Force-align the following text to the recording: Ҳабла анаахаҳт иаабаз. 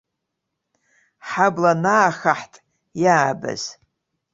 Ҳабла 1.29 1.71
анаахаҳт 1.77 2.53
иаабаз. 3.03 3.63